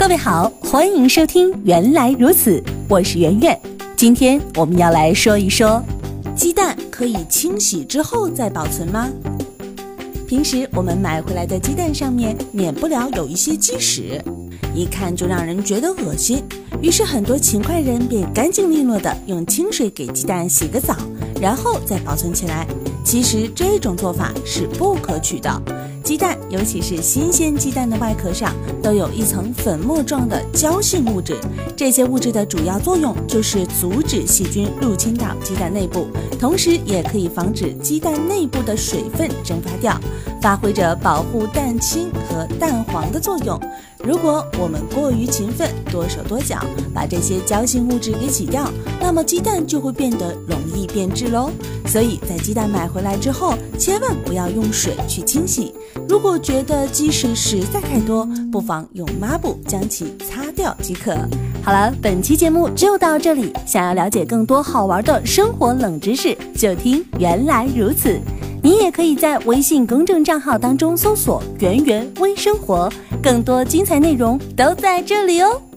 [0.00, 3.60] 各位好，欢迎收听《原来如此》，我是圆圆。
[3.94, 5.84] 今天我们要来说一说，
[6.34, 9.10] 鸡蛋可以清洗之后再保存吗？
[10.26, 14.18] 平时我们买回来的鸡蛋上面免不了有一些鸡屎，
[14.74, 16.42] 一看就让人觉得恶心。
[16.80, 20.96] 于是很多勤快人便干净利落的用清水给鸡蛋洗个澡，
[21.42, 22.66] 然后再保存起来。
[23.10, 25.50] 其实这种做法是不可取的。
[26.04, 31.36] 鸡蛋，尤其是新鲜鸡蛋的外壳上，都有一层粉末状的胶性物质。
[31.76, 36.06] 这些物质的主要作用就是阻止细菌入侵到鸡蛋内部，
[36.38, 40.00] 同时也可以防止鸡蛋内部的水分蒸发掉，
[40.40, 43.60] 发挥着保护蛋清和蛋黄的作用。
[44.02, 51.50] 如果我们过于勤奋，多手多脚，把这些胶性物质给洗掉，那么鸡蛋就会变得容易变质喽。
[51.86, 55.74] 所以在鸡蛋买回来之后，千万不要用水去清洗。
[56.08, 61.14] 如果觉得鸡屎实在太多，不妨用抹布将其擦掉即可。
[61.62, 63.52] 好了，本期节目就到这里。
[63.66, 68.18] 想要了解更多好玩的生活冷知识，就听原来如此。
[68.62, 75.69] 你也可以在微信公众账号当中搜索“圆圆微生活”，更多精彩内容都在这里哦。